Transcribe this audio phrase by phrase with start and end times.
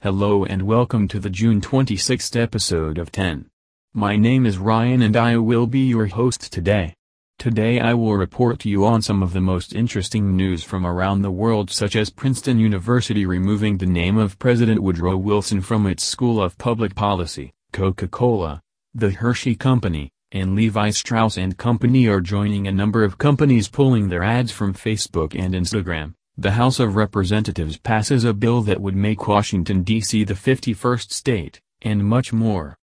[0.00, 3.46] Hello and welcome to the June 26th episode of 10.
[3.92, 6.94] My name is Ryan and I will be your host today.
[7.36, 11.22] Today I will report to you on some of the most interesting news from around
[11.22, 16.04] the world such as Princeton University removing the name of President Woodrow Wilson from its
[16.04, 18.60] School of Public Policy, Coca-Cola,
[18.94, 24.10] the Hershey Company, and Levi Strauss & Company are joining a number of companies pulling
[24.10, 26.14] their ads from Facebook and Instagram.
[26.40, 30.22] The House of Representatives passes a bill that would make Washington, D.C.
[30.22, 32.76] the 51st state, and much more.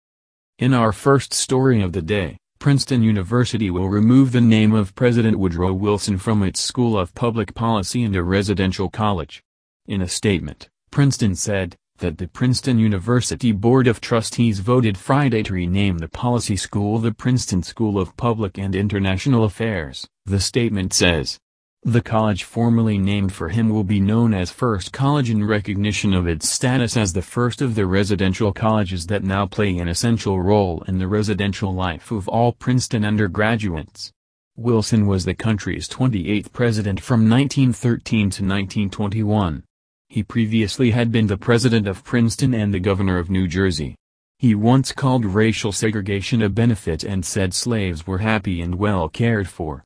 [0.59, 5.39] In our first story of the day, Princeton University will remove the name of President
[5.39, 9.43] Woodrow Wilson from its School of Public Policy and a residential college.
[9.87, 15.53] In a statement, Princeton said, that the Princeton University Board of Trustees voted Friday to
[15.53, 21.39] rename the policy school the Princeton School of Public and International Affairs, the statement says.
[21.85, 26.29] The college formerly named for him will be known as First College in recognition of
[26.29, 30.85] its status as the first of the residential colleges that now play an essential role
[30.87, 34.13] in the residential life of all Princeton undergraduates.
[34.55, 39.65] Wilson was the country's 28th president from 1913 to 1921.
[40.09, 43.97] He previously had been the president of Princeton and the governor of New Jersey.
[44.39, 49.49] He once called racial segregation a benefit and said slaves were happy and well cared
[49.49, 49.83] for.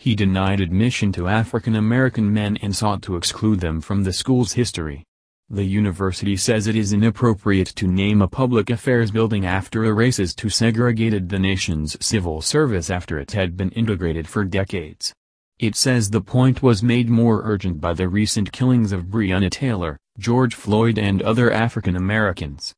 [0.00, 4.54] He denied admission to African American men and sought to exclude them from the school's
[4.54, 5.04] history.
[5.50, 10.40] The university says it is inappropriate to name a public affairs building after a racist
[10.40, 15.12] who segregated the nation's civil service after it had been integrated for decades.
[15.58, 19.98] It says the point was made more urgent by the recent killings of Breonna Taylor,
[20.18, 22.72] George Floyd and other African Americans.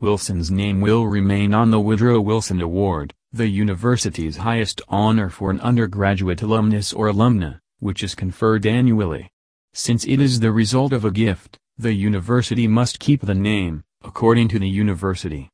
[0.00, 5.58] Wilson's name will remain on the Woodrow Wilson Award, the university's highest honor for an
[5.60, 9.30] undergraduate alumnus or alumna, which is conferred annually.
[9.72, 14.48] Since it is the result of a gift, the university must keep the name, according
[14.48, 15.48] to the university.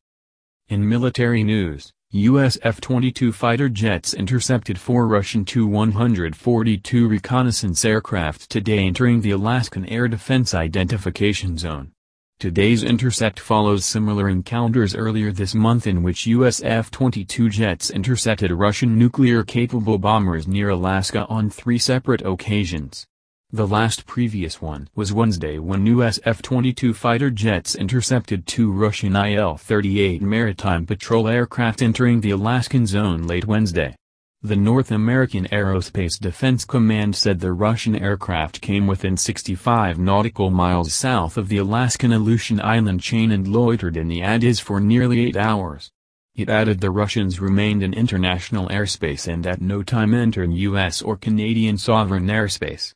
[0.68, 2.58] In military news, U.S.
[2.62, 10.52] F-22 fighter jets intercepted four Russian Tu-142 reconnaissance aircraft today entering the Alaskan Air Defense
[10.52, 11.92] Identification Zone.
[12.40, 18.96] Today's intercept follows similar encounters earlier this month in which US F-22 jets intercepted Russian
[18.96, 23.04] nuclear-capable bombers near Alaska on three separate occasions.
[23.50, 30.20] The last previous one was Wednesday when US F-22 fighter jets intercepted two Russian Il-38
[30.20, 33.96] maritime patrol aircraft entering the Alaskan zone late Wednesday.
[34.42, 40.94] The North American Aerospace Defense Command said the Russian aircraft came within 65 nautical miles
[40.94, 45.36] south of the Alaskan Aleutian Island chain and loitered in the ADIZ for nearly eight
[45.36, 45.90] hours.
[46.36, 51.02] It added the Russians remained in international airspace and at no time entered U.S.
[51.02, 52.92] or Canadian sovereign airspace.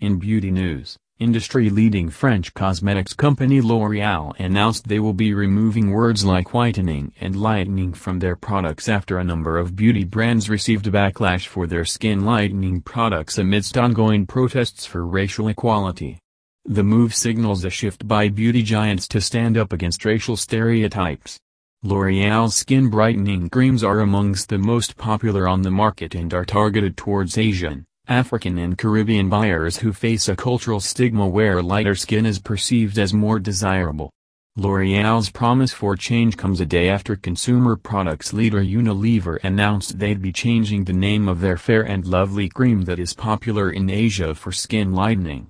[0.00, 6.52] In beauty news, Industry-leading French cosmetics company L'Oréal announced they will be removing words like
[6.52, 11.68] whitening and lightening from their products after a number of beauty brands received backlash for
[11.68, 16.18] their skin lightening products amidst ongoing protests for racial equality.
[16.64, 21.38] The move signals a shift by beauty giants to stand up against racial stereotypes.
[21.84, 26.96] L'Oréal's skin brightening creams are amongst the most popular on the market and are targeted
[26.96, 32.38] towards Asian, African and Caribbean buyers who face a cultural stigma where lighter skin is
[32.38, 34.10] perceived as more desirable.
[34.56, 40.32] L'Oreal's promise for change comes a day after consumer products leader Unilever announced they'd be
[40.32, 44.52] changing the name of their Fair and Lovely cream that is popular in Asia for
[44.52, 45.48] skin lightening.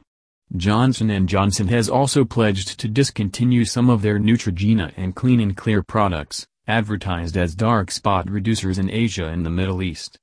[0.56, 5.56] Johnson & Johnson has also pledged to discontinue some of their Neutrogena and Clean &
[5.56, 10.20] Clear products, advertised as dark spot reducers in Asia and the Middle East.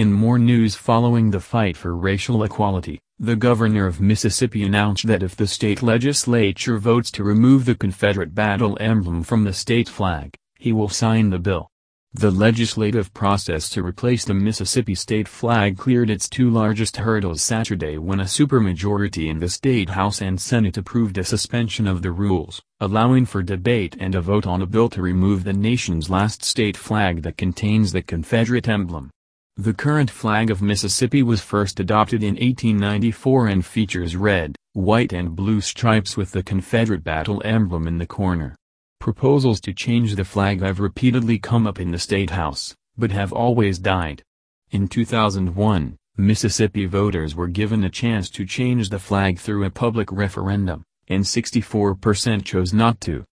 [0.00, 5.22] In more news following the fight for racial equality, the governor of Mississippi announced that
[5.22, 10.34] if the state legislature votes to remove the Confederate battle emblem from the state flag,
[10.58, 11.68] he will sign the bill.
[12.14, 17.98] The legislative process to replace the Mississippi state flag cleared its two largest hurdles Saturday
[17.98, 22.62] when a supermajority in the state House and Senate approved a suspension of the rules,
[22.80, 26.78] allowing for debate and a vote on a bill to remove the nation's last state
[26.78, 29.10] flag that contains the Confederate emblem.
[29.60, 35.36] The current flag of Mississippi was first adopted in 1894 and features red, white and
[35.36, 38.56] blue stripes with the Confederate battle emblem in the corner.
[39.00, 43.34] Proposals to change the flag have repeatedly come up in the State House, but have
[43.34, 44.22] always died.
[44.70, 50.10] In 2001, Mississippi voters were given a chance to change the flag through a public
[50.10, 53.26] referendum, and 64% chose not to.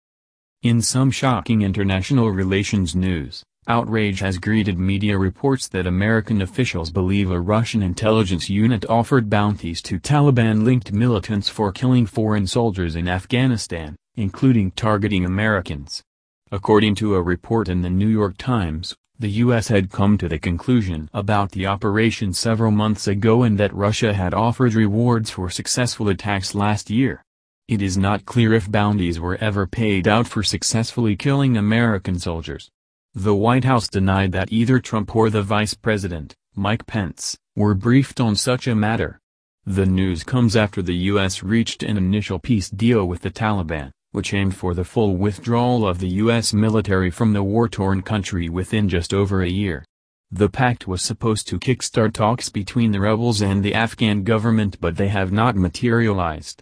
[0.62, 7.30] In some shocking international relations news, Outrage has greeted media reports that American officials believe
[7.30, 13.98] a Russian intelligence unit offered bounties to Taliban-linked militants for killing foreign soldiers in Afghanistan,
[14.16, 16.02] including targeting Americans.
[16.50, 19.68] According to a report in the New York Times, the U.S.
[19.68, 24.34] had come to the conclusion about the operation several months ago and that Russia had
[24.34, 27.22] offered rewards for successful attacks last year.
[27.68, 32.70] It is not clear if bounties were ever paid out for successfully killing American soldiers.
[33.18, 38.22] The White House denied that either Trump or the Vice President, Mike Pence, were briefed
[38.22, 39.20] on such a matter.
[39.66, 41.42] The news comes after the U.S.
[41.42, 45.98] reached an initial peace deal with the Taliban which aimed for the full withdrawal of
[45.98, 46.54] the U.S.
[46.54, 49.84] military from the war-torn country within just over a year.
[50.30, 54.96] The pact was supposed to kickstart talks between the rebels and the Afghan government but
[54.96, 56.62] they have not materialized.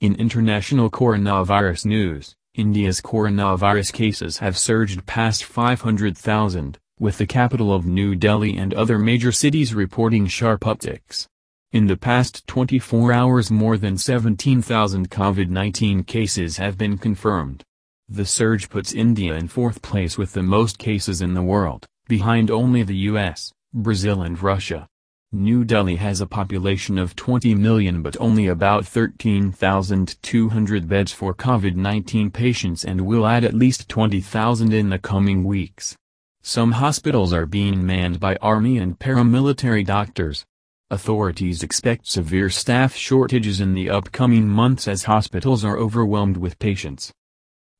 [0.00, 7.84] In international coronavirus news, India's coronavirus cases have surged past 500,000, with the capital of
[7.84, 11.26] New Delhi and other major cities reporting sharp upticks.
[11.72, 17.64] In the past 24 hours more than 17,000 COVID-19 cases have been confirmed.
[18.08, 22.52] The surge puts India in fourth place with the most cases in the world, behind
[22.52, 24.86] only the US, Brazil and Russia.
[25.34, 32.32] New Delhi has a population of 20 million but only about 13,200 beds for COVID-19
[32.32, 35.96] patients and will add at least 20,000 in the coming weeks.
[36.42, 40.46] Some hospitals are being manned by army and paramilitary doctors,
[40.90, 47.10] Authorities expect severe staff shortages in the upcoming months as hospitals are overwhelmed with patients.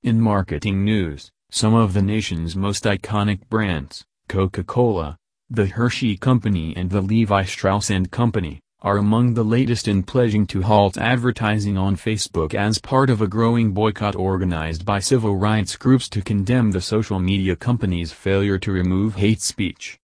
[0.03, 5.19] In marketing news, some of the nation's most iconic brands, Coca-Cola,
[5.55, 10.47] the Hershey Company and the Levi Strauss & Company, are among the latest in pledging
[10.47, 15.77] to halt advertising on Facebook as part of a growing boycott organized by civil rights
[15.77, 19.99] groups to condemn the social media company's failure to remove hate speech.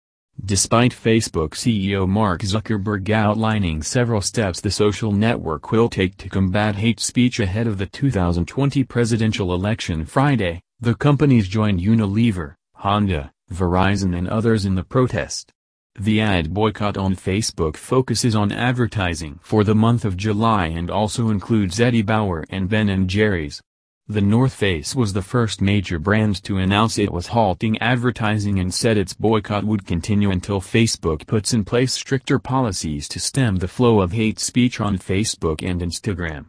[0.46, 6.76] Despite Facebook CEO Mark Zuckerberg outlining several steps the social network will take to combat
[6.76, 14.18] hate speech ahead of the 2020 presidential election Friday, the companies joined Unilever, Honda, Verizon
[14.18, 15.54] and others in the protest.
[16.00, 21.30] The ad boycott on Facebook focuses on advertising for the month of July and also
[21.30, 23.62] includes Eddie Bauer and Ben & Jerry's.
[24.10, 28.74] The North Face was the first major brand to announce it was halting advertising and
[28.74, 33.68] said its boycott would continue until Facebook puts in place stricter policies to stem the
[33.68, 36.46] flow of hate speech on Facebook and Instagram.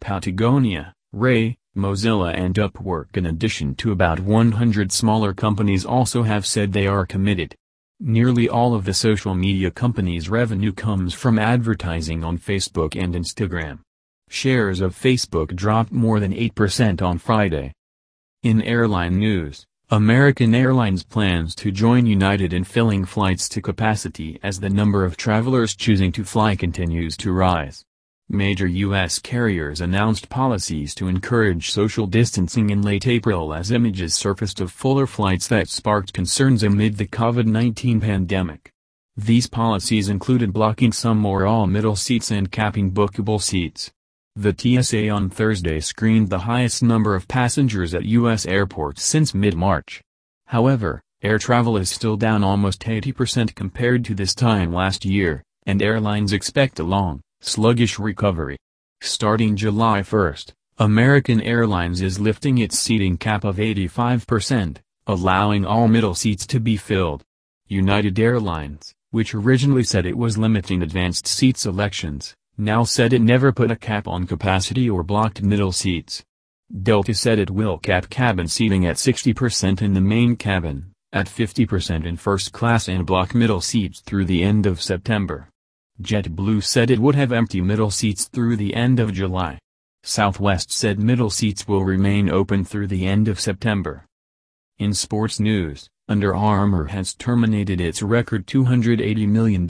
[0.00, 6.72] Patagonia, REI, Mozilla and Upwork in addition to about 100 smaller companies also have said
[6.72, 7.54] they are committed.
[7.98, 13.78] Nearly all of the social media companies' revenue comes from advertising on Facebook and Instagram.
[14.28, 17.72] Shares of Facebook dropped more than 8% on Friday.
[18.42, 24.58] In airline news, American Airlines plans to join United in filling flights to capacity as
[24.58, 27.84] the number of travelers choosing to fly continues to rise.
[28.32, 29.18] Major U.S.
[29.18, 35.06] carriers announced policies to encourage social distancing in late April as images surfaced of fuller
[35.06, 38.70] flights that sparked concerns amid the COVID-19 pandemic.
[39.18, 43.92] These policies included blocking some or all middle seats and capping bookable seats.
[44.34, 48.46] The TSA on Thursday screened the highest number of passengers at U.S.
[48.46, 50.00] airports since mid-March.
[50.46, 55.82] However, air travel is still down almost 80% compared to this time last year, and
[55.82, 58.56] airlines expect a long, sluggish recovery.
[59.00, 60.34] Starting July 1,
[60.78, 64.76] American Airlines is lifting its seating cap of 85%,
[65.08, 67.24] allowing all middle seats to be filled.
[67.66, 73.50] United Airlines, which originally said it was limiting advanced seat selections, now said it never
[73.50, 76.22] put a cap on capacity or blocked middle seats.
[76.82, 82.06] Delta said it will cap cabin seating at 60% in the main cabin, at 50%
[82.06, 85.48] in first class and block middle seats through the end of September.
[86.02, 89.58] JetBlue said it would have empty middle seats through the end of July.
[90.02, 94.04] Southwest said middle seats will remain open through the end of September.
[94.78, 99.66] In sports news, Under Armour has terminated its record $280 million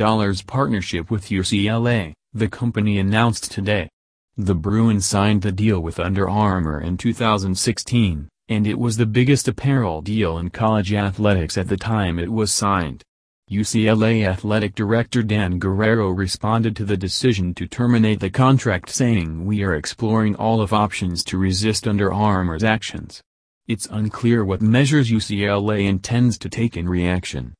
[0.46, 3.90] partnership with UCLA the company announced today.
[4.38, 9.48] The Bruins signed the deal with Under Armour in 2016, and it was the biggest
[9.48, 13.02] apparel deal in college athletics at the time it was signed.
[13.52, 19.62] UCLA Athletic Director Dan Guerrero responded to the decision to terminate the contract saying we
[19.62, 23.20] are exploring all of options to resist Under Armour's actions.
[23.68, 27.52] It's unclear what measures UCLA intends to take in reaction.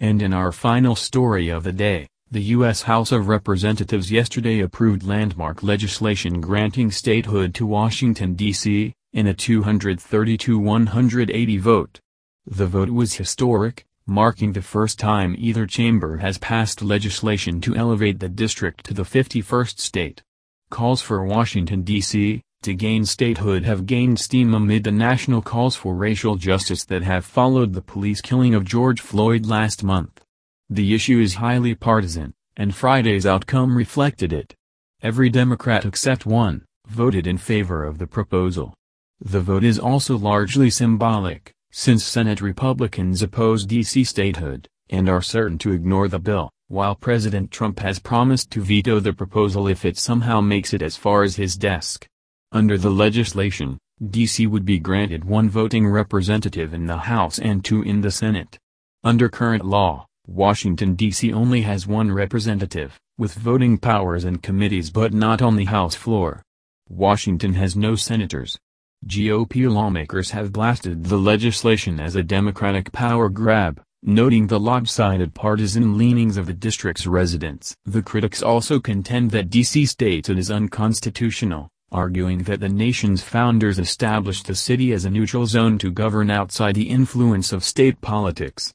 [0.00, 2.82] And in our final story of the day, the U.S.
[2.82, 11.60] House of Representatives yesterday approved landmark legislation granting statehood to Washington, D.C., in a 232-180
[11.60, 12.00] vote.
[12.44, 18.20] The vote was historic, marking the first time either chamber has passed legislation to elevate
[18.20, 20.22] the district to the 51st state.
[20.70, 25.94] Calls for Washington, D.C., to gain statehood have gained steam amid the national calls for
[25.94, 30.24] racial justice that have followed the police killing of George Floyd last month.
[30.68, 34.54] The issue is highly partisan, and Friday's outcome reflected it.
[35.02, 38.74] Every Democrat except one, voted in favor of the proposal.
[39.20, 44.02] The vote is also largely symbolic, since Senate Republicans oppose D.C.
[44.02, 48.98] statehood, and are certain to ignore the bill, while President Trump has promised to veto
[48.98, 52.06] the proposal if it somehow makes it as far as his desk.
[52.50, 53.76] Under the legislation,
[54.08, 54.46] D.C.
[54.46, 58.58] would be granted one voting representative in the House and two in the Senate.
[59.04, 61.30] Under current law, Washington, D.C.
[61.30, 66.42] only has one representative, with voting powers in committees but not on the House floor.
[66.88, 68.56] Washington has no senators.
[69.04, 75.98] GOP lawmakers have blasted the legislation as a Democratic power grab, noting the lopsided partisan
[75.98, 77.76] leanings of the district's residents.
[77.84, 79.86] The critics also contend that D.C.
[79.86, 85.78] statehood is unconstitutional, arguing that the nation's founders established the city as a neutral zone
[85.78, 88.72] to govern outside the influence of state politics.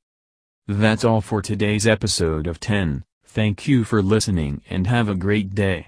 [0.68, 3.04] That's all for today's episode of 10.
[3.26, 5.88] Thank you for listening and have a great day.